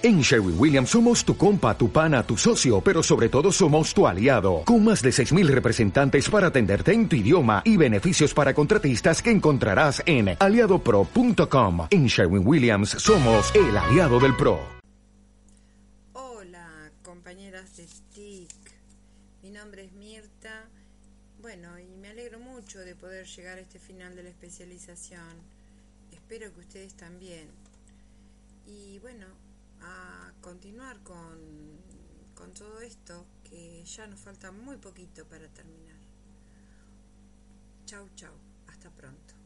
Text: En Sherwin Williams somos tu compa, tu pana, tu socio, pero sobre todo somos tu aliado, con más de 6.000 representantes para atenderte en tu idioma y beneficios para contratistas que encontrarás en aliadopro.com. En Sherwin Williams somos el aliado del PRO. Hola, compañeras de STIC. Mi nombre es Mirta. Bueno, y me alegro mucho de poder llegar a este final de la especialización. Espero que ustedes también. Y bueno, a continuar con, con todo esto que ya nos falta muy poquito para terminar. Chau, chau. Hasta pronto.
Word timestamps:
En 0.00 0.20
Sherwin 0.20 0.54
Williams 0.56 0.90
somos 0.90 1.24
tu 1.24 1.36
compa, 1.36 1.76
tu 1.76 1.90
pana, 1.90 2.22
tu 2.22 2.36
socio, 2.36 2.80
pero 2.80 3.02
sobre 3.02 3.28
todo 3.28 3.50
somos 3.50 3.92
tu 3.92 4.06
aliado, 4.06 4.62
con 4.64 4.84
más 4.84 5.02
de 5.02 5.10
6.000 5.10 5.48
representantes 5.48 6.30
para 6.30 6.46
atenderte 6.46 6.92
en 6.92 7.08
tu 7.08 7.16
idioma 7.16 7.62
y 7.64 7.76
beneficios 7.76 8.32
para 8.32 8.54
contratistas 8.54 9.20
que 9.20 9.32
encontrarás 9.32 10.00
en 10.06 10.36
aliadopro.com. 10.38 11.88
En 11.90 12.06
Sherwin 12.06 12.46
Williams 12.46 12.90
somos 12.90 13.52
el 13.56 13.76
aliado 13.76 14.20
del 14.20 14.36
PRO. 14.36 14.60
Hola, 16.12 16.92
compañeras 17.02 17.76
de 17.76 17.88
STIC. 17.88 18.50
Mi 19.42 19.50
nombre 19.50 19.82
es 19.82 19.92
Mirta. 19.94 20.64
Bueno, 21.42 21.76
y 21.76 21.96
me 21.96 22.10
alegro 22.10 22.38
mucho 22.38 22.78
de 22.78 22.94
poder 22.94 23.26
llegar 23.26 23.58
a 23.58 23.62
este 23.62 23.80
final 23.80 24.14
de 24.14 24.22
la 24.22 24.28
especialización. 24.28 25.42
Espero 26.12 26.54
que 26.54 26.60
ustedes 26.60 26.94
también. 26.94 27.48
Y 28.64 29.00
bueno, 29.00 29.26
a 29.82 30.32
continuar 30.40 31.02
con, 31.02 31.38
con 32.34 32.52
todo 32.54 32.80
esto 32.80 33.26
que 33.44 33.84
ya 33.84 34.06
nos 34.06 34.20
falta 34.20 34.52
muy 34.52 34.76
poquito 34.76 35.26
para 35.26 35.48
terminar. 35.48 35.98
Chau, 37.86 38.08
chau. 38.14 38.34
Hasta 38.66 38.90
pronto. 38.90 39.37